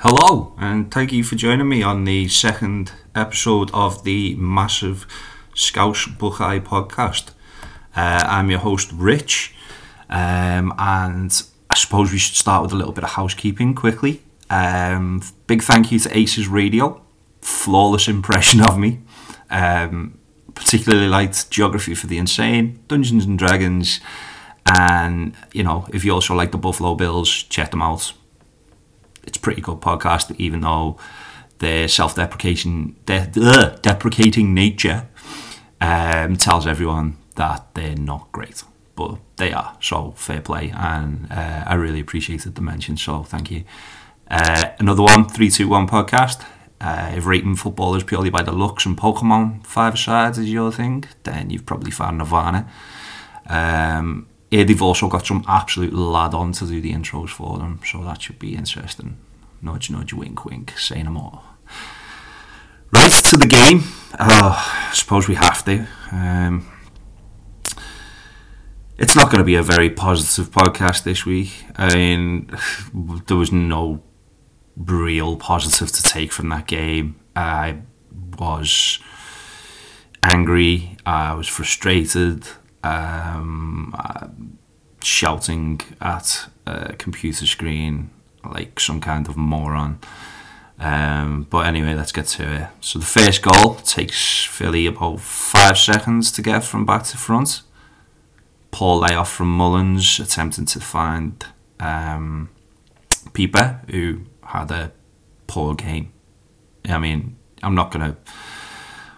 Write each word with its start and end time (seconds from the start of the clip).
Hello, 0.00 0.52
and 0.58 0.92
thank 0.92 1.10
you 1.10 1.24
for 1.24 1.36
joining 1.36 1.70
me 1.70 1.82
on 1.82 2.04
the 2.04 2.28
second 2.28 2.92
episode 3.14 3.70
of 3.72 4.04
the 4.04 4.34
massive 4.36 5.06
Scouse 5.54 6.06
Buckeye 6.06 6.58
podcast. 6.58 7.30
Uh, 7.96 8.22
I'm 8.28 8.50
your 8.50 8.58
host, 8.58 8.92
Rich, 8.92 9.54
um, 10.10 10.74
and 10.78 11.42
I 11.70 11.74
suppose 11.74 12.12
we 12.12 12.18
should 12.18 12.36
start 12.36 12.62
with 12.62 12.72
a 12.72 12.76
little 12.76 12.92
bit 12.92 13.04
of 13.04 13.10
housekeeping 13.12 13.74
quickly. 13.74 14.22
Um, 14.50 15.22
big 15.46 15.62
thank 15.62 15.90
you 15.90 15.98
to 16.00 16.14
Aces 16.16 16.46
Radio, 16.46 17.00
flawless 17.40 18.06
impression 18.06 18.60
of 18.60 18.78
me. 18.78 19.00
Um, 19.48 20.18
particularly 20.54 21.08
liked 21.08 21.50
Geography 21.50 21.94
for 21.94 22.06
the 22.06 22.18
Insane, 22.18 22.80
Dungeons 22.86 23.24
and 23.24 23.38
Dragons, 23.38 24.00
and 24.66 25.34
you 25.54 25.64
know, 25.64 25.88
if 25.94 26.04
you 26.04 26.12
also 26.12 26.34
like 26.34 26.52
the 26.52 26.58
Buffalo 26.58 26.94
Bills, 26.94 27.30
check 27.44 27.70
them 27.70 27.80
out. 27.80 28.12
It's 29.26 29.38
pretty 29.38 29.60
good 29.60 29.80
podcast, 29.80 30.34
even 30.38 30.60
though 30.60 30.96
their 31.58 31.88
self-deprecation, 31.88 32.96
de- 33.06 33.30
uh, 33.36 33.76
deprecating 33.82 34.54
nature 34.54 35.08
um, 35.80 36.36
tells 36.36 36.66
everyone 36.66 37.16
that 37.34 37.74
they're 37.74 37.96
not 37.96 38.30
great, 38.32 38.62
but 38.94 39.18
they 39.36 39.52
are. 39.52 39.76
So 39.80 40.12
fair 40.12 40.40
play, 40.40 40.72
and 40.76 41.26
uh, 41.30 41.64
I 41.66 41.74
really 41.74 42.00
appreciated 42.00 42.54
the 42.54 42.62
mention. 42.62 42.96
So 42.96 43.22
thank 43.22 43.50
you. 43.50 43.64
Uh, 44.30 44.70
another 44.78 45.02
one, 45.02 45.28
three 45.28 45.50
two 45.50 45.68
one 45.68 45.86
podcast. 45.88 46.44
Uh, 46.80 47.12
if 47.16 47.24
rating 47.24 47.56
footballers 47.56 48.04
purely 48.04 48.28
by 48.28 48.42
the 48.42 48.52
looks 48.52 48.84
and 48.84 48.98
Pokemon 48.98 49.64
five 49.66 49.98
sides 49.98 50.38
is 50.38 50.50
your 50.50 50.70
thing, 50.70 51.04
then 51.22 51.48
you've 51.50 51.64
probably 51.64 51.90
found 51.90 52.18
Nirvana. 52.18 52.68
Um, 53.48 54.28
they've 54.50 54.82
also 54.82 55.08
got 55.08 55.26
some 55.26 55.44
absolute 55.48 55.92
lad 55.92 56.34
on 56.34 56.52
to 56.52 56.66
do 56.66 56.80
the 56.80 56.92
intros 56.92 57.30
for 57.30 57.58
them, 57.58 57.80
so 57.84 58.02
that 58.04 58.22
should 58.22 58.38
be 58.38 58.54
interesting. 58.54 59.18
Nudge, 59.62 59.90
nudge, 59.90 60.12
wink, 60.12 60.44
wink, 60.44 60.78
say 60.78 61.02
no 61.02 61.10
more. 61.10 61.42
Right 62.92 63.10
to 63.10 63.36
the 63.36 63.46
game. 63.46 63.82
Oh, 64.18 64.88
I 64.88 64.92
suppose 64.94 65.28
we 65.28 65.34
have 65.34 65.64
to. 65.64 65.86
Um, 66.12 66.66
it's 68.98 69.16
not 69.16 69.26
going 69.26 69.38
to 69.38 69.44
be 69.44 69.56
a 69.56 69.62
very 69.62 69.90
positive 69.90 70.50
podcast 70.50 71.02
this 71.02 71.26
week. 71.26 71.64
I 71.76 71.94
mean, 71.94 72.50
there 73.26 73.36
was 73.36 73.52
no 73.52 74.02
real 74.76 75.36
positive 75.36 75.90
to 75.92 76.02
take 76.02 76.32
from 76.32 76.48
that 76.50 76.66
game. 76.66 77.16
I 77.34 77.78
was 78.38 79.00
angry. 80.22 80.96
I 81.04 81.34
was 81.34 81.48
frustrated. 81.48 82.46
Um, 82.86 83.94
uh, 83.98 84.28
shouting 85.02 85.80
at 86.00 86.48
a 86.66 86.92
computer 86.94 87.46
screen 87.46 88.10
like 88.44 88.80
some 88.80 89.00
kind 89.00 89.28
of 89.28 89.36
moron. 89.36 89.98
Um, 90.78 91.46
but 91.48 91.66
anyway, 91.66 91.94
let's 91.94 92.12
get 92.12 92.26
to 92.26 92.42
it. 92.42 92.68
So 92.80 92.98
the 92.98 93.06
first 93.06 93.42
goal 93.42 93.76
takes 93.76 94.44
Philly 94.44 94.86
about 94.86 95.20
five 95.20 95.78
seconds 95.78 96.30
to 96.32 96.42
get 96.42 96.64
from 96.64 96.84
back 96.84 97.04
to 97.04 97.16
front. 97.16 97.62
Poor 98.70 98.96
layoff 99.00 99.32
from 99.32 99.56
Mullins, 99.56 100.20
attempting 100.20 100.66
to 100.66 100.80
find 100.80 101.46
um, 101.80 102.50
Pieper, 103.32 103.80
who 103.90 104.22
had 104.42 104.70
a 104.70 104.92
poor 105.46 105.74
game. 105.74 106.12
I 106.86 106.98
mean, 106.98 107.36
I'm 107.62 107.74
not 107.74 107.90
going 107.90 108.12
to 108.12 108.16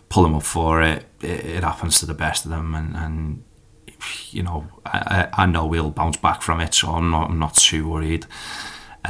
pull 0.09 0.25
him 0.27 0.35
up 0.35 0.45
for 0.45 0.83
it. 0.83 1.05
it. 1.23 1.45
it. 1.45 1.65
happens 1.65 1.99
to 2.01 2.07
the 2.07 2.15
best 2.15 2.45
of 2.45 2.53
them, 2.53 2.75
and, 2.75 2.95
and 2.95 3.43
you 4.31 4.43
know, 4.43 4.69
I, 4.85 5.29
I 5.33 5.47
know 5.47 5.67
we'll 5.67 5.91
bounce 5.91 6.17
back 6.17 6.43
from 6.43 6.61
it, 6.61 6.75
so 6.75 6.89
I'm 6.89 7.11
not, 7.11 7.31
I'm 7.31 7.39
not 7.39 7.55
too 7.55 7.89
worried. 7.89 8.27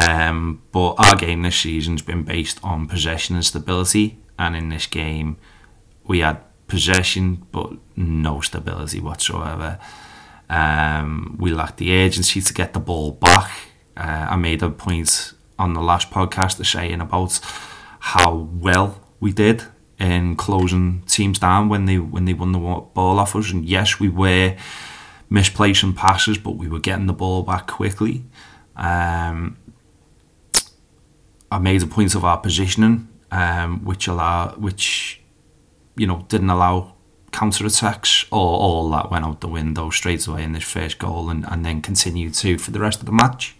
Um, 0.09 0.63
but 0.73 0.95
our 0.99 1.17
game 1.17 1.43
this 1.43 1.57
season's 1.57 2.03
been 2.03 2.23
based 2.23 2.61
on 2.63 2.87
possession 2.87 3.37
and 3.37 3.45
stability, 3.45 4.19
and 4.39 4.55
in 4.55 4.69
this 4.69 4.87
game, 4.87 5.39
we 6.05 6.21
had 6.21 6.41
possession 6.67 7.47
but 7.51 7.73
no 7.97 8.41
stability 8.41 9.01
whatsoever. 9.01 9.79
Um, 10.49 11.37
we 11.39 11.53
lacked 11.53 11.79
the 11.79 11.91
agency 11.91 12.41
to 12.41 12.55
get 12.55 12.73
the 12.73 12.81
ball 12.81 13.13
back. 13.13 13.51
Uh, 13.97 14.29
I 14.31 14.37
made 14.37 14.63
a 14.63 14.71
point 14.71 15.33
on 15.59 15.75
the 15.75 15.83
last 15.83 16.11
podcast 16.11 16.57
to 16.59 16.65
saying 16.65 17.01
about 17.01 17.41
how 18.01 18.49
well 18.53 19.01
we 19.21 19.33
did 19.33 19.65
in 19.99 20.37
closing 20.37 21.03
teams 21.07 21.39
down 21.39 21.69
when 21.69 21.87
they 21.87 21.99
when 21.99 22.25
they 22.25 22.35
won 22.35 22.53
the 22.53 22.59
ball 22.59 23.19
off 23.19 23.35
us. 23.35 23.51
And 23.53 23.65
yes, 23.65 23.99
we 23.99 24.09
were 24.09 24.57
misplacing 25.31 25.95
passes, 25.95 26.39
but 26.39 26.53
we 26.53 26.69
were 26.69 26.81
getting 26.81 27.07
the 27.07 27.13
ball 27.13 27.43
back 27.43 27.67
quickly. 27.67 28.25
Um, 28.77 29.59
I 31.51 31.59
made 31.59 31.83
a 31.83 31.87
point 31.87 32.15
of 32.15 32.25
our 32.25 32.39
positioning, 32.39 33.09
um, 33.31 33.85
which 33.85 34.07
allow 34.07 34.51
which 34.53 35.21
you 35.97 36.07
know 36.07 36.25
didn't 36.29 36.51
allow 36.51 36.95
counter 37.33 37.67
attacks 37.67 38.25
or 38.31 38.59
all 38.59 38.91
that 38.91 39.11
went 39.11 39.25
out 39.25 39.41
the 39.41 39.49
window 39.49 39.91
straight 39.91 40.27
away 40.27 40.43
in 40.43 40.53
this 40.53 40.65
first 40.65 40.99
goal 40.99 41.29
and, 41.29 41.45
and 41.49 41.65
then 41.65 41.83
continued 41.83 42.35
to 42.35 42.59
for 42.59 42.71
the 42.71 42.81
rest 42.81 43.01
of 43.01 43.07
the 43.07 43.13
match. 43.13 43.55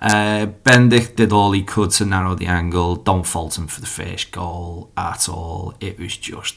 Uh, 0.00 0.46
Bendik 0.64 1.16
did 1.16 1.32
all 1.32 1.52
he 1.52 1.62
could 1.62 1.90
to 1.92 2.06
narrow 2.06 2.34
the 2.34 2.46
angle. 2.46 2.96
Don't 2.96 3.26
fault 3.26 3.58
him 3.58 3.66
for 3.66 3.80
the 3.80 3.86
first 3.86 4.32
goal 4.32 4.90
at 4.96 5.28
all. 5.28 5.74
It 5.78 5.98
was 5.98 6.16
just 6.16 6.56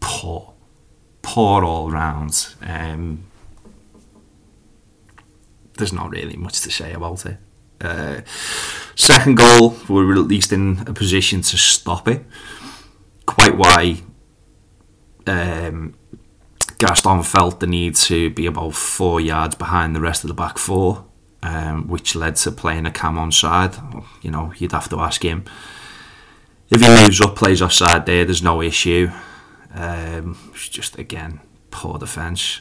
poor, 0.00 0.54
poor 1.20 1.62
all 1.64 1.90
round. 1.90 2.54
Um, 2.62 3.24
there's 5.76 5.92
not 5.92 6.10
really 6.10 6.36
much 6.36 6.60
to 6.62 6.70
say 6.70 6.92
about 6.92 7.26
it. 7.26 7.36
Uh, 7.80 8.22
second 8.96 9.36
goal, 9.36 9.76
we 9.88 10.04
were 10.04 10.14
at 10.14 10.26
least 10.26 10.52
in 10.52 10.82
a 10.86 10.92
position 10.92 11.42
to 11.42 11.56
stop 11.56 12.08
it. 12.08 12.24
Quite 13.26 13.56
why 13.56 13.98
um, 15.26 15.94
Gaston 16.78 17.22
felt 17.22 17.60
the 17.60 17.66
need 17.66 17.94
to 17.96 18.30
be 18.30 18.46
about 18.46 18.74
four 18.74 19.20
yards 19.20 19.54
behind 19.54 19.94
the 19.94 20.00
rest 20.00 20.24
of 20.24 20.28
the 20.28 20.34
back 20.34 20.58
four, 20.58 21.04
um, 21.42 21.88
which 21.88 22.14
led 22.14 22.36
to 22.36 22.50
playing 22.50 22.84
Accam 22.84 23.16
on 23.18 23.32
side. 23.32 23.76
You 24.22 24.30
know, 24.30 24.52
you'd 24.58 24.72
have 24.72 24.88
to 24.90 25.00
ask 25.00 25.22
him. 25.24 25.44
If 26.70 26.80
he 26.82 26.88
moves 26.88 27.20
up, 27.20 27.36
plays 27.36 27.62
offside 27.62 28.06
there, 28.06 28.24
there's 28.24 28.42
no 28.42 28.60
issue. 28.60 29.10
Um, 29.74 30.36
just, 30.54 30.98
again, 30.98 31.40
poor 31.70 31.98
defence. 31.98 32.60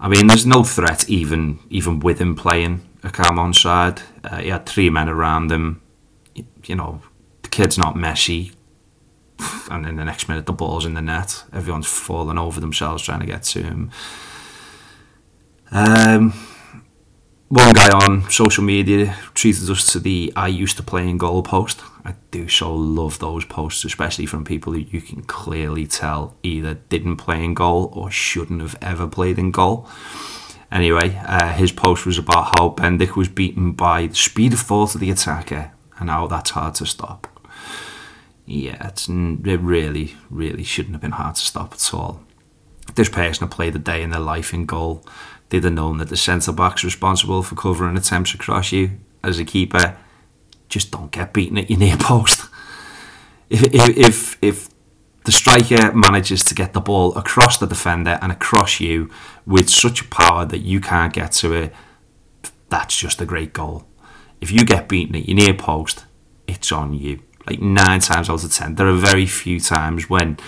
I 0.00 0.08
mean, 0.08 0.26
there's 0.26 0.46
no 0.46 0.62
threat 0.62 1.08
even 1.08 1.58
even 1.70 2.00
with 2.00 2.20
him 2.20 2.36
playing 2.36 2.88
Accam 3.02 3.38
on 3.38 3.52
side. 3.52 4.02
Uh, 4.22 4.36
he 4.36 4.48
had 4.48 4.66
three 4.66 4.90
men 4.90 5.08
around 5.08 5.50
him. 5.50 5.80
You 6.34 6.76
know, 6.76 7.00
the 7.42 7.48
kid's 7.48 7.78
not 7.78 7.96
messy. 7.96 8.52
And 9.70 9.84
then 9.84 9.96
the 9.96 10.04
next 10.04 10.28
minute, 10.28 10.46
the 10.46 10.52
ball's 10.52 10.84
in 10.84 10.94
the 10.94 11.02
net. 11.02 11.44
Everyone's 11.52 11.86
falling 11.86 12.38
over 12.38 12.60
themselves 12.60 13.02
trying 13.02 13.20
to 13.20 13.26
get 13.26 13.42
to 13.44 13.62
him. 13.62 13.90
Um, 15.70 16.32
one 17.48 17.72
guy 17.72 17.88
on 17.88 18.28
social 18.30 18.62
media 18.62 19.16
treated 19.34 19.70
us 19.70 19.90
to 19.92 20.00
the 20.00 20.32
I 20.36 20.48
used 20.48 20.76
to 20.76 20.82
play 20.82 21.08
in 21.08 21.16
goal 21.16 21.42
post. 21.42 21.82
I 22.04 22.14
do 22.30 22.48
so 22.48 22.74
love 22.74 23.18
those 23.18 23.44
posts, 23.44 23.84
especially 23.84 24.26
from 24.26 24.44
people 24.44 24.72
who 24.72 24.80
you 24.80 25.00
can 25.00 25.22
clearly 25.22 25.86
tell 25.86 26.36
either 26.42 26.74
didn't 26.74 27.16
play 27.16 27.42
in 27.42 27.54
goal 27.54 27.90
or 27.94 28.10
shouldn't 28.10 28.60
have 28.60 28.76
ever 28.82 29.06
played 29.06 29.38
in 29.38 29.50
goal. 29.50 29.88
Anyway, 30.70 31.16
uh, 31.26 31.52
his 31.54 31.72
post 31.72 32.04
was 32.04 32.18
about 32.18 32.58
how 32.58 32.70
Bendik 32.70 33.16
was 33.16 33.28
beaten 33.28 33.72
by 33.72 34.06
the 34.06 34.14
speed 34.14 34.52
of 34.52 34.60
thought 34.60 34.94
of 34.94 35.00
the 35.00 35.10
attacker 35.10 35.72
and 35.98 36.10
how 36.10 36.26
that's 36.26 36.50
hard 36.50 36.74
to 36.76 36.86
stop. 36.86 37.26
Yeah, 38.44 38.86
it 38.86 39.06
really, 39.08 40.16
really 40.30 40.64
shouldn't 40.64 40.94
have 40.94 41.02
been 41.02 41.12
hard 41.12 41.36
to 41.36 41.40
stop 41.40 41.72
at 41.72 41.94
all. 41.94 42.20
This 42.94 43.08
person 43.08 43.48
played 43.48 43.76
a 43.76 43.78
day 43.78 44.02
in 44.02 44.10
their 44.10 44.20
life 44.20 44.52
in 44.52 44.66
goal. 44.66 45.04
They'd 45.48 45.64
have 45.64 45.72
known 45.72 45.98
that 45.98 46.08
the 46.08 46.16
centre 46.16 46.52
back's 46.52 46.84
responsible 46.84 47.42
for 47.42 47.54
covering 47.54 47.96
attempts 47.96 48.34
across 48.34 48.72
you 48.72 48.92
as 49.24 49.38
a 49.38 49.44
keeper. 49.44 49.96
Just 50.68 50.90
don't 50.90 51.10
get 51.10 51.32
beaten 51.32 51.58
at 51.58 51.70
your 51.70 51.78
near 51.78 51.96
post. 51.96 52.48
If, 53.48 53.62
if, 53.72 54.38
if, 54.42 54.68
the 55.24 55.32
striker 55.32 55.92
manages 55.92 56.42
to 56.44 56.54
get 56.54 56.72
the 56.72 56.80
ball 56.80 57.14
across 57.14 57.58
the 57.58 57.66
defender 57.66 58.18
and 58.22 58.32
across 58.32 58.80
you 58.80 59.10
with 59.44 59.68
such 59.68 60.08
power 60.08 60.46
that 60.46 60.60
you 60.60 60.80
can't 60.80 61.12
get 61.12 61.32
to 61.32 61.52
it, 61.52 61.74
that's 62.70 62.96
just 62.96 63.20
a 63.20 63.26
great 63.26 63.52
goal. 63.52 63.86
If 64.40 64.50
you 64.50 64.64
get 64.64 64.88
beaten 64.88 65.16
at 65.16 65.28
your 65.28 65.36
near 65.36 65.52
post, 65.52 66.06
it's 66.46 66.72
on 66.72 66.94
you. 66.94 67.22
Like 67.46 67.60
nine 67.60 68.00
times 68.00 68.30
out 68.30 68.42
of 68.42 68.52
ten, 68.52 68.76
there 68.76 68.88
are 68.88 68.96
very 68.96 69.26
few 69.26 69.60
times 69.60 70.08
when 70.08 70.38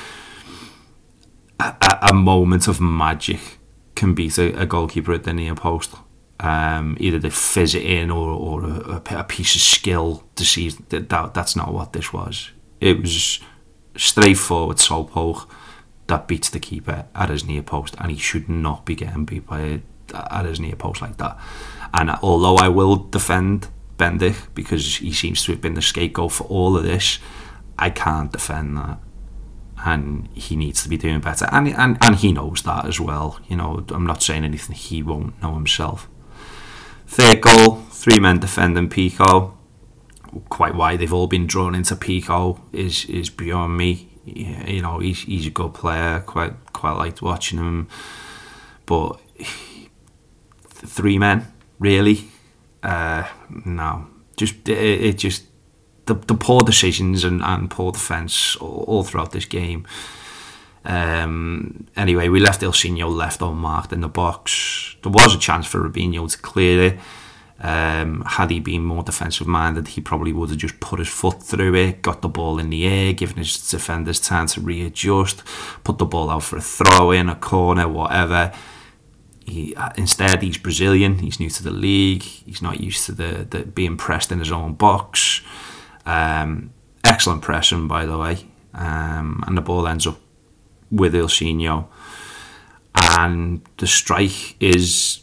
a, 1.58 1.98
a 2.02 2.14
moment 2.14 2.66
of 2.66 2.80
magic 2.80 3.58
can 4.00 4.14
beat 4.14 4.38
a, 4.38 4.62
a 4.62 4.66
goalkeeper 4.66 5.12
at 5.12 5.24
the 5.24 5.32
near 5.32 5.54
post. 5.54 5.94
Um, 6.40 6.96
either 6.98 7.18
they 7.18 7.30
fizz 7.30 7.74
it 7.74 7.82
in 7.82 8.10
or, 8.10 8.30
or 8.30 8.64
a, 8.64 9.02
a, 9.10 9.24
piece 9.24 9.54
of 9.54 9.60
skill 9.60 10.24
to 10.36 10.44
see 10.44 10.70
that, 10.70 11.10
that 11.10 11.34
that's 11.34 11.54
not 11.54 11.74
what 11.74 11.92
this 11.92 12.12
was. 12.12 12.50
It 12.80 13.02
was 13.02 13.40
straightforward 13.94 14.78
Solpoch 14.78 15.46
that 16.06 16.26
beats 16.26 16.48
the 16.48 16.58
keeper 16.58 17.04
at 17.14 17.28
his 17.28 17.44
near 17.44 17.62
post, 17.62 17.94
and 17.98 18.10
he 18.10 18.16
should 18.16 18.48
not 18.48 18.86
be 18.86 18.94
getting 18.94 19.26
beat 19.26 19.46
by 19.46 19.82
at 20.14 20.46
his 20.46 20.58
near 20.58 20.76
post 20.76 21.02
like 21.02 21.18
that. 21.18 21.38
And 21.92 22.10
although 22.22 22.56
I 22.56 22.68
will 22.68 22.96
defend 22.96 23.68
Bendik 24.00 24.48
because 24.54 24.96
he 24.96 25.12
seems 25.12 25.44
to 25.44 25.52
have 25.52 25.60
been 25.60 25.74
the 25.74 25.82
scapegoat 25.82 26.32
for 26.32 26.44
all 26.44 26.76
of 26.76 26.84
this. 26.84 27.18
I 27.78 27.90
can't 27.90 28.32
defend 28.32 28.76
that. 28.78 28.98
And 29.84 30.28
he 30.34 30.56
needs 30.56 30.82
to 30.82 30.88
be 30.88 30.98
doing 30.98 31.20
better. 31.20 31.48
And, 31.50 31.68
and, 31.68 31.96
and 32.02 32.16
he 32.16 32.32
knows 32.32 32.62
that 32.64 32.84
as 32.86 33.00
well. 33.00 33.40
You 33.48 33.56
know, 33.56 33.84
I'm 33.88 34.06
not 34.06 34.22
saying 34.22 34.44
anything 34.44 34.76
he 34.76 35.02
won't 35.02 35.40
know 35.40 35.54
himself. 35.54 36.08
Third 37.06 37.40
goal, 37.40 37.76
three 37.90 38.20
men 38.20 38.38
defending 38.40 38.88
Picault. 38.88 39.56
Quite 40.48 40.74
why 40.74 40.96
they've 40.96 41.12
all 41.12 41.26
been 41.26 41.46
drawn 41.46 41.74
into 41.74 41.96
Picault 41.96 42.60
is 42.72 43.04
is 43.06 43.30
beyond 43.30 43.76
me. 43.76 44.08
You 44.24 44.80
know, 44.82 45.00
he's, 45.00 45.22
he's 45.22 45.46
a 45.46 45.50
good 45.50 45.74
player. 45.74 46.20
Quite 46.20 46.72
quite 46.72 46.92
liked 46.92 47.20
watching 47.20 47.58
him. 47.58 47.88
But 48.86 49.20
three 50.64 51.18
men, 51.18 51.52
really? 51.80 52.28
Uh, 52.82 53.26
no. 53.64 54.06
Just 54.36 54.68
it, 54.68 54.78
it 54.78 55.18
just 55.18 55.44
the, 56.10 56.26
the 56.26 56.34
poor 56.34 56.62
decisions 56.62 57.22
and, 57.22 57.40
and 57.42 57.70
poor 57.70 57.92
defence 57.92 58.56
all, 58.56 58.84
all 58.88 59.04
throughout 59.04 59.30
this 59.30 59.44
game. 59.44 59.86
Um, 60.84 61.86
anyway, 61.96 62.28
we 62.28 62.40
left 62.40 62.62
Ilsinho 62.62 63.08
left 63.08 63.42
unmarked 63.42 63.92
in 63.92 64.00
the 64.00 64.08
box. 64.08 64.96
There 65.02 65.12
was 65.12 65.34
a 65.34 65.38
chance 65.38 65.66
for 65.66 65.88
Robinho 65.88 66.28
to 66.30 66.38
clear 66.38 66.82
it. 66.82 66.98
Um, 67.60 68.22
had 68.26 68.50
he 68.50 68.58
been 68.58 68.82
more 68.82 69.02
defensive 69.02 69.46
minded, 69.46 69.88
he 69.88 70.00
probably 70.00 70.32
would 70.32 70.48
have 70.48 70.58
just 70.58 70.80
put 70.80 70.98
his 70.98 71.08
foot 71.08 71.42
through 71.42 71.74
it, 71.74 72.02
got 72.02 72.22
the 72.22 72.28
ball 72.28 72.58
in 72.58 72.70
the 72.70 72.86
air, 72.86 73.12
given 73.12 73.36
his 73.36 73.70
defenders 73.70 74.18
time 74.18 74.46
to 74.48 74.60
readjust, 74.62 75.44
put 75.84 75.98
the 75.98 76.06
ball 76.06 76.30
out 76.30 76.42
for 76.42 76.56
a 76.56 76.62
throw 76.62 77.10
in, 77.10 77.28
a 77.28 77.36
corner, 77.36 77.86
whatever. 77.86 78.52
He, 79.44 79.74
uh, 79.74 79.90
instead, 79.96 80.42
he's 80.42 80.58
Brazilian. 80.58 81.18
He's 81.18 81.38
new 81.38 81.50
to 81.50 81.62
the 81.62 81.70
league. 81.70 82.22
He's 82.22 82.62
not 82.62 82.80
used 82.80 83.04
to 83.06 83.12
the, 83.12 83.46
the 83.50 83.64
being 83.64 83.98
pressed 83.98 84.32
in 84.32 84.38
his 84.38 84.50
own 84.50 84.74
box. 84.74 85.42
Um, 86.06 86.72
excellent 87.04 87.42
pressing, 87.42 87.88
by 87.88 88.06
the 88.06 88.18
way. 88.18 88.46
Um, 88.74 89.42
and 89.46 89.56
the 89.56 89.62
ball 89.62 89.86
ends 89.86 90.06
up 90.06 90.18
with 90.90 91.14
Ilsinho. 91.14 91.88
And 92.94 93.62
the 93.78 93.86
strike 93.86 94.60
is 94.60 95.22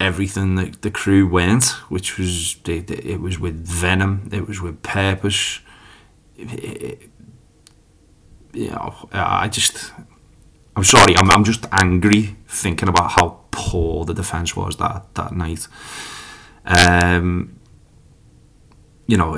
everything 0.00 0.54
that 0.56 0.82
the 0.82 0.90
crew 0.90 1.26
went, 1.28 1.70
which 1.90 2.18
was 2.18 2.56
it 2.66 3.20
was 3.20 3.38
with 3.38 3.66
venom, 3.66 4.28
it 4.32 4.46
was 4.46 4.60
with 4.60 4.82
purpose. 4.82 5.60
It, 6.36 7.10
you 8.52 8.70
know, 8.70 9.08
I 9.12 9.48
just, 9.48 9.92
I'm 10.76 10.84
sorry, 10.84 11.16
I'm, 11.16 11.30
I'm 11.30 11.44
just 11.44 11.66
angry 11.72 12.36
thinking 12.46 12.88
about 12.88 13.12
how 13.12 13.40
poor 13.50 14.04
the 14.04 14.14
defence 14.14 14.56
was 14.56 14.76
that 14.76 15.14
that 15.14 15.32
night. 15.32 15.68
Um, 16.64 17.58
you 19.06 19.16
know, 19.16 19.36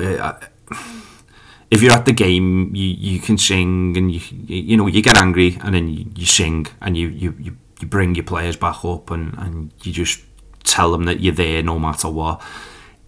if 1.71 1.81
you're 1.81 1.93
at 1.93 2.05
the 2.05 2.13
game, 2.13 2.75
you, 2.75 2.87
you 2.87 3.19
can 3.19 3.37
sing 3.37 3.95
and 3.97 4.13
you 4.13 4.21
you 4.45 4.75
know 4.75 4.87
you 4.87 5.01
get 5.01 5.17
angry 5.17 5.57
and 5.61 5.73
then 5.73 5.89
you, 5.89 6.05
you 6.15 6.25
sing 6.25 6.67
and 6.81 6.97
you, 6.97 7.07
you, 7.07 7.35
you, 7.39 7.57
bring 7.87 8.13
your 8.13 8.23
players 8.23 8.55
back 8.55 8.85
up 8.85 9.09
and, 9.09 9.33
and 9.39 9.71
you 9.81 9.91
just 9.91 10.21
tell 10.63 10.91
them 10.91 11.05
that 11.05 11.19
you're 11.19 11.33
there 11.33 11.63
no 11.63 11.79
matter 11.79 12.09
what. 12.09 12.41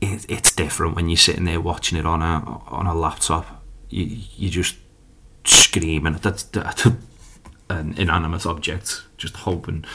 It, 0.02 0.26
it's 0.30 0.56
different 0.56 0.96
when 0.96 1.10
you're 1.10 1.18
sitting 1.18 1.44
there 1.44 1.62
watching 1.62 1.98
it 1.98 2.06
on 2.06 2.22
a 2.22 2.62
on 2.68 2.88
a 2.88 2.94
laptop. 2.96 3.64
You 3.90 4.18
you 4.38 4.50
just 4.50 4.78
screaming 5.44 6.16
at, 6.16 6.56
at 6.58 6.86
an 7.70 7.94
inanimate 7.98 8.46
object, 8.46 9.04
just 9.18 9.36
hoping. 9.36 9.86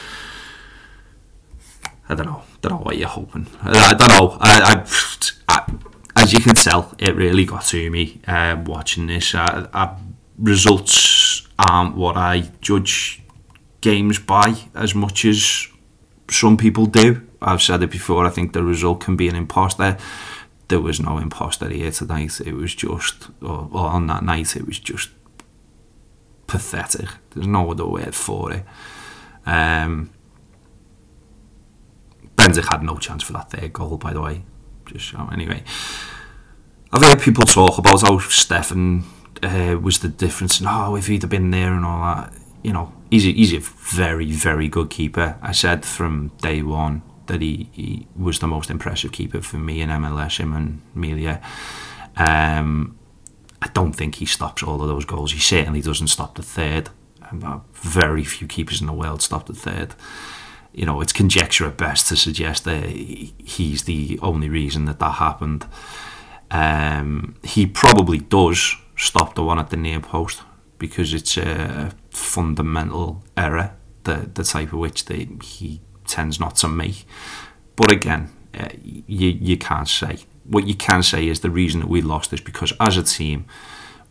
I 2.07 2.15
don't 2.15 2.25
know. 2.25 2.43
Don't 2.61 2.71
know 2.71 2.77
what 2.79 2.97
you're 2.97 3.07
hoping. 3.07 3.47
I, 3.61 3.89
I 3.89 3.93
don't 3.93 4.09
know. 4.09 4.37
I, 4.39 4.61
I 4.61 5.33
as 6.29 6.33
you 6.33 6.41
can 6.41 6.53
tell, 6.53 6.93
it 6.99 7.15
really 7.15 7.43
got 7.43 7.65
to 7.65 7.89
me 7.89 8.21
uh, 8.27 8.55
watching 8.63 9.07
this. 9.07 9.33
Uh, 9.33 9.67
uh, 9.73 9.95
results 10.37 11.47
aren't 11.57 11.95
what 11.95 12.17
I 12.17 12.51
judge 12.61 13.23
games 13.81 14.19
by 14.19 14.53
as 14.75 14.93
much 14.93 15.25
as 15.25 15.67
some 16.29 16.55
people 16.55 16.85
do. 16.85 17.27
I've 17.41 17.63
said 17.63 17.81
it 17.81 17.89
before, 17.89 18.27
I 18.27 18.29
think 18.29 18.53
the 18.53 18.63
result 18.63 19.01
can 19.01 19.15
be 19.15 19.27
an 19.27 19.35
imposter. 19.35 19.97
There 20.67 20.79
was 20.79 20.99
no 20.99 21.17
imposter 21.17 21.67
here 21.67 21.89
tonight. 21.89 22.39
It 22.41 22.53
was 22.53 22.75
just, 22.75 23.29
or, 23.41 23.67
or 23.71 23.87
on 23.87 24.05
that 24.05 24.23
night, 24.23 24.55
it 24.55 24.67
was 24.67 24.77
just 24.77 25.09
pathetic. 26.45 27.09
There's 27.31 27.47
no 27.47 27.71
other 27.71 27.87
word 27.87 28.13
for 28.13 28.53
it. 28.53 28.65
Um, 29.47 30.11
Bendik 32.35 32.71
had 32.71 32.83
no 32.83 32.97
chance 32.97 33.23
for 33.23 33.33
that 33.33 33.49
third 33.49 33.73
goal, 33.73 33.97
by 33.97 34.13
the 34.13 34.21
way. 34.21 34.43
Just 34.85 35.15
anyway. 35.31 35.63
I've 36.91 37.03
heard 37.03 37.21
people 37.21 37.43
talk 37.43 37.77
about 37.77 38.01
how 38.01 38.17
Steffen 38.17 39.03
uh, 39.43 39.77
was 39.79 39.99
the 39.99 40.07
difference 40.07 40.59
and 40.59 40.67
oh, 40.69 40.95
if 40.95 41.05
he'd 41.07 41.21
have 41.21 41.29
been 41.29 41.51
there 41.51 41.73
and 41.73 41.85
all 41.85 42.01
that. 42.01 42.33
You 42.63 42.73
know, 42.73 42.91
he's 43.11 43.25
a, 43.25 43.31
he's 43.31 43.53
a 43.53 43.59
very, 43.59 44.31
very 44.31 44.67
good 44.67 44.89
keeper. 44.89 45.37
I 45.41 45.51
said 45.51 45.85
from 45.85 46.31
day 46.41 46.63
one 46.63 47.03
that 47.27 47.41
he, 47.41 47.69
he 47.71 48.07
was 48.15 48.39
the 48.39 48.47
most 48.47 48.69
impressive 48.71 49.11
keeper 49.11 49.39
for 49.41 49.57
me 49.57 49.81
in 49.81 49.89
MLS, 49.89 50.39
him 50.39 50.53
and 50.53 50.81
Melia. 50.95 51.41
Um, 52.17 52.97
I 53.61 53.67
don't 53.67 53.93
think 53.93 54.15
he 54.15 54.25
stops 54.25 54.63
all 54.63 54.81
of 54.81 54.87
those 54.87 55.05
goals. 55.05 55.31
He 55.31 55.39
certainly 55.39 55.81
doesn't 55.81 56.07
stop 56.07 56.35
the 56.35 56.43
third. 56.43 56.89
Very 57.73 58.23
few 58.23 58.47
keepers 58.47 58.81
in 58.81 58.87
the 58.87 58.93
world 58.93 59.21
stop 59.21 59.45
the 59.45 59.53
third. 59.53 59.93
You 60.73 60.85
know, 60.85 61.01
it's 61.01 61.13
conjecture 61.13 61.65
at 61.67 61.77
best 61.77 62.07
to 62.07 62.17
suggest 62.17 62.63
that 62.63 62.85
he's 62.85 63.83
the 63.83 64.19
only 64.21 64.49
reason 64.49 64.85
that 64.85 64.99
that 64.99 65.13
happened. 65.13 65.65
Um, 66.51 67.35
he 67.43 67.65
probably 67.65 68.19
does 68.19 68.75
stop 68.95 69.35
the 69.35 69.43
one 69.43 69.59
at 69.59 69.69
the 69.69 69.77
near 69.77 69.99
post 69.99 70.41
because 70.77 71.13
it's 71.13 71.37
a 71.37 71.91
fundamental 72.11 73.23
error, 73.37 73.75
the, 74.03 74.29
the 74.33 74.43
type 74.43 74.73
of 74.73 74.79
which 74.79 75.05
they, 75.05 75.27
he 75.43 75.81
tends 76.05 76.39
not 76.39 76.55
to 76.57 76.67
make. 76.67 77.05
But 77.75 77.91
again, 77.91 78.29
uh, 78.57 78.69
you, 78.83 79.29
you 79.29 79.57
can't 79.57 79.87
say. 79.87 80.19
What 80.45 80.67
you 80.67 80.73
can 80.73 81.03
say 81.03 81.27
is 81.27 81.41
the 81.41 81.51
reason 81.51 81.81
that 81.81 81.89
we 81.89 82.01
lost 82.01 82.33
is 82.33 82.41
because 82.41 82.73
as 82.79 82.97
a 82.97 83.03
team, 83.03 83.45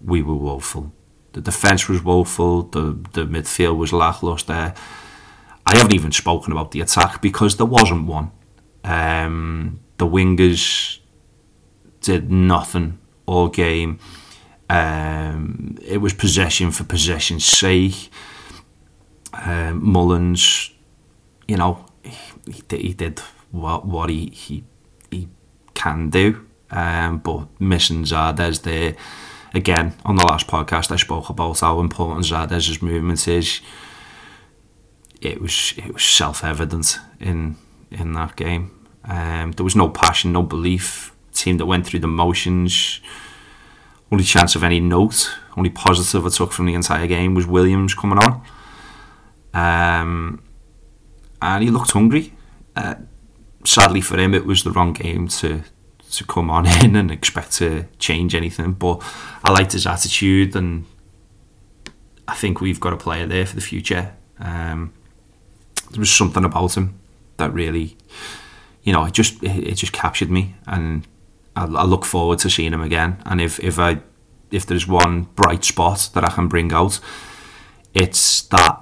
we 0.03 0.23
were 0.23 0.35
woeful. 0.35 0.93
The 1.33 1.41
defence 1.41 1.89
was 1.89 2.03
woeful, 2.03 2.63
the, 2.63 2.99
the 3.13 3.27
midfield 3.27 3.77
was 3.77 3.93
lacklustre. 3.93 4.75
I 5.67 5.77
haven't 5.77 5.95
even 5.95 6.13
spoken 6.13 6.53
about 6.53 6.71
the 6.71 6.81
attack 6.81 7.21
because 7.21 7.57
there 7.57 7.67
wasn't 7.67 8.07
one. 8.07 8.31
Um, 8.85 9.81
the 9.99 10.07
wingers 10.07 11.01
did 12.09 12.31
nothing 12.31 12.99
all 13.27 13.49
game. 13.49 13.99
Um, 14.71 15.77
it 15.83 15.99
was 15.99 16.15
possession 16.15 16.71
for 16.71 16.85
possession's 16.85 17.45
sake. 17.45 18.11
Um, 19.35 19.93
Mullins, 19.93 20.73
you 21.47 21.59
know, 21.59 21.85
he, 22.03 22.63
he 22.71 22.93
did 22.95 23.21
what 23.51 23.85
what 23.85 24.09
he 24.09 24.31
he, 24.31 24.65
he 25.11 25.29
can 25.75 26.09
do, 26.09 26.47
um, 26.71 27.19
but 27.19 27.49
missing 27.61 28.05
Zardes 28.05 28.63
there. 28.63 28.97
Again, 29.55 29.95
on 30.07 30.17
the 30.17 30.25
last 30.25 30.47
podcast, 30.47 30.91
I 30.91 30.97
spoke 30.97 31.29
about 31.29 31.61
how 31.61 31.81
important 31.81 32.25
Zardes' 32.25 32.81
movement 32.81 33.29
is. 33.29 33.61
It 35.21 35.43
was 35.43 35.75
it 35.77 35.93
was 35.93 36.05
self 36.05 36.43
evident 36.43 36.99
in 37.21 37.57
in 37.91 38.15
that 38.15 38.35
game. 38.37 38.71
Um, 39.05 39.53
there 39.53 39.65
was 39.65 39.77
no 39.77 39.91
passion, 39.91 40.33
no 40.33 40.43
belief 40.43 41.13
team 41.41 41.59
that 41.59 41.67
went 41.67 41.87
through 41.87 42.01
the 42.01 42.09
motions. 42.09 43.01
Only 44.11 44.25
chance 44.25 44.57
of 44.57 44.65
any 44.65 44.81
note, 44.81 45.31
only 45.57 45.71
positive 45.71 46.25
I 46.25 46.31
took 46.31 46.53
from 46.53 46.67
the 46.67 46.75
entire 46.75 47.07
game 47.07 47.35
was 47.35 47.47
Williams 47.47 47.95
coming 47.95 48.19
on. 48.19 48.43
Um, 49.53 50.43
and 51.43 51.63
he 51.63 51.71
looked 51.71 51.91
hungry. 51.91 52.33
Uh, 52.75 52.95
sadly 53.65 54.01
for 54.01 54.19
him, 54.19 54.35
it 54.35 54.47
was 54.47 54.65
the 54.65 54.71
wrong 54.71 54.93
game 54.93 55.29
to 55.29 55.63
to 56.11 56.25
come 56.25 56.49
on 56.51 56.65
in 56.85 56.97
and 56.97 57.11
expect 57.11 57.53
to 57.53 57.87
change 57.99 58.35
anything. 58.35 58.73
But 58.73 59.03
I 59.45 59.53
liked 59.53 59.73
his 59.73 59.87
attitude, 59.87 60.57
and 60.57 60.87
I 62.27 62.35
think 62.35 62.61
we've 62.61 62.81
got 62.81 62.93
a 62.93 62.97
player 62.97 63.27
there 63.27 63.47
for 63.47 63.55
the 63.55 63.61
future. 63.61 64.15
Um, 64.39 64.93
there 65.91 66.01
was 66.01 66.11
something 66.11 66.45
about 66.45 66.77
him 66.77 66.99
that 67.37 67.53
really, 67.53 67.97
you 68.83 68.93
know, 68.93 69.05
it 69.05 69.13
just 69.13 69.43
it, 69.43 69.69
it 69.69 69.75
just 69.75 69.93
captured 69.93 70.31
me, 70.31 70.55
and 70.67 71.07
I, 71.59 71.65
I 71.65 71.85
look 71.85 72.05
forward 72.05 72.39
to 72.41 72.51
seeing 72.51 72.73
him 72.73 72.81
again. 72.81 73.21
And 73.27 73.41
if 73.41 73.59
if 73.61 73.79
I 73.79 74.01
if 74.51 74.65
there's 74.67 74.87
one 74.87 75.23
bright 75.35 75.65
spot 75.65 76.11
that 76.15 76.25
I 76.25 76.31
can 76.31 76.49
bring 76.49 76.73
out, 76.73 77.01
it's 77.95 78.43
that 78.43 78.81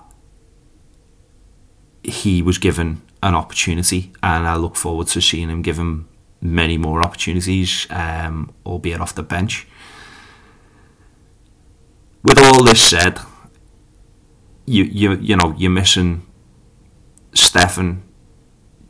he 2.03 2.43
was 2.43 2.59
given 2.59 3.03
an 3.23 3.35
opportunity, 3.35 4.13
and 4.23 4.47
I 4.47 4.57
look 4.57 4.77
forward 4.77 5.09
to 5.09 5.21
seeing 5.21 5.49
him 5.49 5.63
given 5.63 6.07
many 6.41 6.79
more 6.79 7.03
opportunities, 7.03 7.87
um, 7.91 8.55
albeit 8.65 9.01
off 9.01 9.15
the 9.15 9.23
bench. 9.23 9.67
With 12.23 12.39
all 12.39 12.63
this 12.63 12.83
said, 12.83 13.19
you 14.67 14.85
you 14.85 15.15
you 15.15 15.37
know 15.37 15.55
you're 15.57 15.71
missing 15.71 16.27
Steffen, 17.33 18.03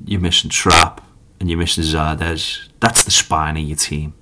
you're 0.05 0.21
missing 0.21 0.51
Trapp, 0.51 1.06
and 1.39 1.49
you're 1.49 1.59
missing 1.59 1.85
Zardes, 1.85 2.69
that's 2.81 3.05
the 3.05 3.11
spine 3.11 3.57
of 3.57 3.63
your 3.63 3.77
team. 3.77 4.15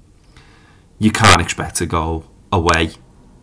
You 0.98 1.10
can't 1.10 1.40
expect 1.40 1.76
to 1.76 1.86
go 1.86 2.24
away 2.52 2.90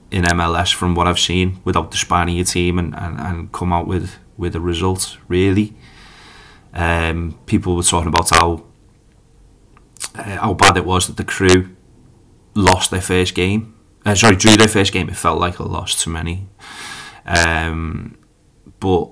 in 0.10 0.24
MLS 0.24 0.74
from 0.74 0.96
what 0.96 1.08
I've 1.08 1.20
seen 1.20 1.62
without 1.64 1.92
the 1.92 1.98
spine 1.98 2.30
of 2.30 2.36
your 2.36 2.46
team 2.46 2.78
and, 2.80 2.96
and, 2.96 3.20
and 3.20 3.52
come 3.52 3.72
out 3.72 3.88
with, 3.88 4.18
with 4.38 4.56
a 4.56 4.60
result, 4.60 5.18
really. 5.28 5.76
Um, 6.74 7.40
people 7.46 7.76
were 7.76 7.84
talking 7.84 8.08
about 8.08 8.30
how 8.30 8.66
uh, 10.16 10.38
how 10.38 10.54
bad 10.54 10.78
it 10.78 10.86
was 10.86 11.08
that 11.08 11.18
the 11.18 11.24
crew 11.24 11.76
lost 12.54 12.92
their 12.92 13.02
first 13.02 13.36
game. 13.36 13.76
Uh, 14.06 14.16
sorry, 14.16 14.36
drew 14.36 14.58
their 14.58 14.68
first 14.68 14.92
game. 14.92 15.10
It 15.10 15.16
felt 15.16 15.40
like 15.40 15.60
a 15.60 15.64
loss 15.64 16.02
to 16.04 16.10
many. 16.10 16.50
Um, 17.26 18.18
but 18.80 19.12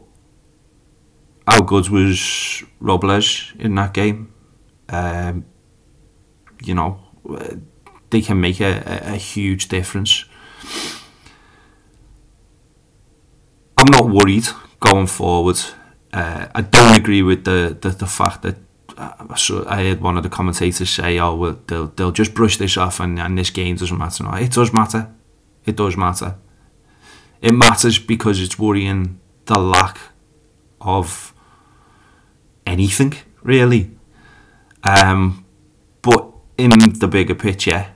how 1.47 1.61
good 1.61 1.89
was 1.89 2.63
Robles 2.79 3.53
in 3.59 3.75
that 3.75 3.93
game? 3.93 4.33
Um, 4.89 5.45
you 6.63 6.73
know, 6.73 6.99
they 8.09 8.21
can 8.21 8.41
make 8.41 8.59
a, 8.59 9.01
a, 9.05 9.15
huge 9.15 9.67
difference. 9.67 10.25
I'm 13.77 13.91
not 13.91 14.09
worried 14.09 14.47
going 14.79 15.07
forward. 15.07 15.59
Uh, 16.11 16.47
I 16.55 16.61
don't 16.61 16.97
agree 16.97 17.21
with 17.21 17.45
the, 17.45 17.77
the, 17.79 17.89
the 17.89 18.07
fact 18.07 18.41
that 18.41 18.55
uh, 18.97 19.65
I 19.67 19.83
heard 19.83 20.01
one 20.01 20.17
of 20.17 20.23
the 20.23 20.29
commentators 20.29 20.89
say, 20.89 21.19
"Oh, 21.19 21.35
well, 21.35 21.59
they'll 21.67 21.87
they'll 21.87 22.11
just 22.11 22.33
brush 22.33 22.57
this 22.57 22.75
off, 22.75 22.99
and, 22.99 23.19
and 23.19 23.37
this 23.37 23.51
game 23.51 23.75
doesn't 23.75 23.97
matter." 23.97 24.23
No, 24.23 24.33
it 24.33 24.51
does 24.51 24.73
matter. 24.73 25.09
It 25.65 25.77
does 25.77 25.95
matter. 25.95 26.35
It 27.41 27.53
matters 27.53 27.99
because 27.99 28.41
it's 28.41 28.59
worrying 28.59 29.19
the 29.45 29.59
lack 29.59 29.99
of 30.81 31.33
anything 32.65 33.13
really. 33.43 33.98
Um, 34.83 35.45
but 36.01 36.31
in 36.57 36.71
the 36.71 37.07
bigger 37.07 37.35
picture, 37.35 37.87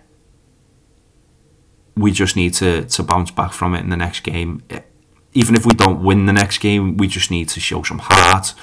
we 1.96 2.12
just 2.12 2.36
need 2.36 2.54
to 2.56 2.86
to 2.86 3.04
bounce 3.04 3.32
back 3.32 3.54
from 3.54 3.76
it 3.76 3.80
in 3.80 3.90
the 3.90 3.98
next 3.98 4.22
game. 4.22 4.64
Even 5.34 5.56
if 5.56 5.66
we 5.66 5.74
don't 5.74 6.04
win 6.04 6.26
the 6.26 6.34
next 6.34 6.60
game, 6.60 6.98
we 6.98 7.08
just 7.08 7.32
need 7.32 7.50
to 7.50 7.60
show 7.60 7.84
some 7.84 8.00
heart, 8.00 8.54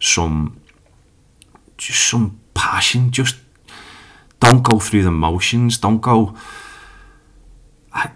some 0.00 0.60
just 1.78 2.08
some 2.10 2.40
passion. 2.54 3.10
Just 3.10 3.36
don't 4.40 4.62
go 4.62 4.78
through 4.78 5.02
the 5.02 5.10
motions. 5.10 5.78
Don't 5.78 6.00
go. 6.00 6.34
I, 7.92 8.10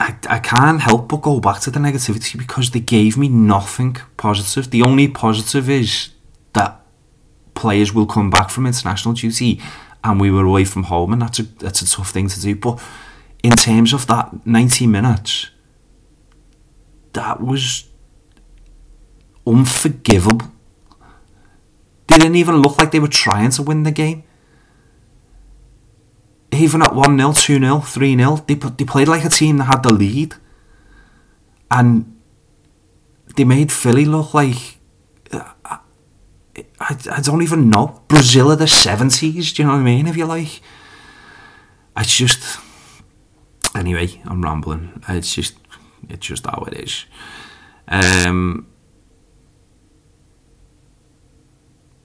I, 0.00 0.16
I 0.28 0.38
can't 0.40 0.80
help 0.80 1.08
but 1.08 1.22
go 1.22 1.40
back 1.40 1.60
to 1.60 1.70
the 1.70 1.78
negativity 1.78 2.36
because 2.36 2.70
they 2.70 2.80
gave 2.80 3.16
me 3.16 3.28
nothing 3.28 3.96
positive. 4.16 4.70
The 4.70 4.82
only 4.82 5.08
positive 5.08 5.70
is 5.70 6.10
players 7.56 7.92
will 7.92 8.06
come 8.06 8.30
back 8.30 8.50
from 8.50 8.66
international 8.66 9.14
duty 9.14 9.60
and 10.04 10.20
we 10.20 10.30
were 10.30 10.44
away 10.44 10.64
from 10.64 10.84
home 10.84 11.12
and 11.12 11.22
that's 11.22 11.40
a, 11.40 11.42
that's 11.42 11.82
a 11.82 11.90
tough 11.90 12.10
thing 12.10 12.28
to 12.28 12.40
do. 12.40 12.54
But 12.54 12.80
in 13.42 13.52
terms 13.52 13.92
of 13.92 14.06
that 14.06 14.46
90 14.46 14.86
minutes, 14.86 15.50
that 17.14 17.40
was 17.40 17.88
unforgivable. 19.46 20.46
They 22.08 22.18
didn't 22.18 22.36
even 22.36 22.56
look 22.56 22.78
like 22.78 22.92
they 22.92 23.00
were 23.00 23.08
trying 23.08 23.50
to 23.50 23.62
win 23.62 23.82
the 23.82 23.90
game. 23.90 24.22
Even 26.52 26.82
at 26.82 26.94
1 26.94 27.18
0, 27.18 27.32
2 27.32 27.58
0, 27.58 27.80
3 27.80 28.16
0, 28.16 28.36
they, 28.46 28.54
they 28.54 28.84
played 28.84 29.08
like 29.08 29.24
a 29.24 29.28
team 29.28 29.58
that 29.58 29.64
had 29.64 29.82
the 29.82 29.92
lead. 29.92 30.34
And 31.70 32.16
they 33.36 33.44
made 33.44 33.72
Philly 33.72 34.04
look 34.04 34.34
like. 34.34 34.75
I, 36.80 36.96
I 37.12 37.20
don't 37.20 37.42
even 37.42 37.70
know. 37.70 38.02
Brazil 38.08 38.50
of 38.50 38.58
the 38.58 38.64
70s, 38.66 39.54
do 39.54 39.62
you 39.62 39.66
know 39.66 39.74
what 39.74 39.80
I 39.80 39.84
mean? 39.84 40.06
If 40.06 40.16
you 40.16 40.26
like. 40.26 40.60
It's 41.96 42.16
just. 42.16 42.58
Anyway, 43.74 44.20
I'm 44.24 44.42
rambling. 44.42 45.02
It's 45.08 45.34
just. 45.34 45.56
It's 46.08 46.26
just 46.26 46.46
how 46.46 46.64
it 46.70 46.74
is. 46.74 47.06
Um, 47.88 48.66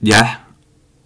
yeah, 0.00 0.40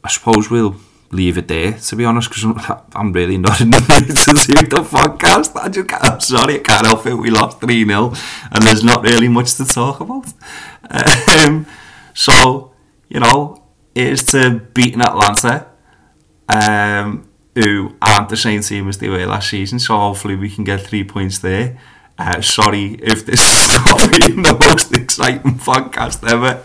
I 0.03 0.09
suppose 0.09 0.51
we'll 0.51 0.77
leave 1.11 1.39
it 1.39 1.49
there, 1.49 1.73
to 1.73 1.97
be 1.97 2.05
honest, 2.05 2.29
because 2.29 2.45
I'm, 2.45 2.83
I'm 2.95 3.13
really 3.13 3.39
not 3.39 3.61
in 3.61 3.71
the 3.71 3.81
mood 3.81 4.17
to 4.17 4.55
do 4.55 4.67
the 4.67 4.83
podcast. 4.83 5.57
I 5.57 5.69
just 5.69 5.89
I'm 5.93 6.21
sorry, 6.21 6.55
I 6.57 6.59
can't 6.59 6.87
help 6.87 7.07
it. 7.07 7.15
We 7.15 7.31
lost 7.31 7.61
3 7.61 7.85
0, 7.85 8.13
and 8.53 8.63
there's 8.63 8.85
not 8.85 9.03
really 9.03 9.29
much 9.29 9.55
to 9.57 9.65
talk 9.65 10.01
about. 10.01 10.33
Um, 10.89 11.67
so, 12.15 12.73
you 13.09 13.21
know, 13.21 13.63
here's 13.95 14.25
to 14.25 14.61
beating 14.75 15.01
Atlanta, 15.01 15.67
um, 16.49 17.29
who 17.55 17.97
aren't 18.03 18.29
the 18.29 18.37
same 18.37 18.61
team 18.61 18.89
as 18.89 18.99
they 18.99 19.09
were 19.09 19.27
last 19.27 19.51
season, 19.51 19.79
so 19.79 19.97
hopefully 19.97 20.37
we 20.37 20.51
can 20.51 20.65
get 20.65 20.81
three 20.81 21.05
points 21.05 21.39
there. 21.39 21.79
Uh, 22.19 22.41
sorry 22.41 22.95
if 23.03 23.27
this 23.27 23.45
is 23.53 23.77
not 23.87 24.11
being 24.11 24.43
the 24.43 24.57
most 24.59 24.95
exciting 24.95 25.55
podcast 25.59 26.27
ever, 26.31 26.63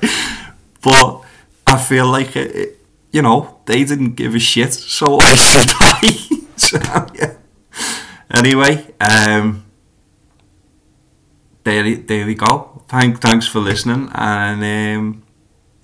but 0.81 1.23
I 1.67 1.77
feel 1.77 2.07
like 2.07 2.35
it, 2.35 2.55
it, 2.55 2.77
you 3.11 3.21
know 3.21 3.59
they 3.65 3.83
didn't 3.83 4.15
give 4.15 4.35
a 4.35 4.39
shit, 4.39 4.73
so 4.73 5.19
should 5.35 5.71
so, 6.55 6.79
yeah. 7.15 7.33
Anyway, 8.33 8.93
um, 8.99 9.65
there, 11.63 11.95
there 11.95 12.25
we 12.25 12.35
go. 12.35 12.83
Thank, 12.87 13.21
thanks 13.21 13.47
for 13.47 13.59
listening, 13.59 14.09
and 14.13 14.63
um, 14.97 15.23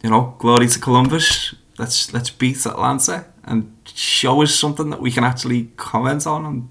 you 0.03 0.09
know, 0.09 0.35
glory 0.39 0.67
to 0.67 0.79
Columbus. 0.79 1.55
Let's 1.77 2.13
let's 2.13 2.29
beat 2.29 2.65
Atlanta 2.65 3.25
and 3.43 3.75
show 3.85 4.41
us 4.41 4.53
something 4.53 4.89
that 4.89 5.01
we 5.01 5.11
can 5.11 5.23
actually 5.23 5.71
comment 5.77 6.27
on 6.27 6.45
and 6.45 6.69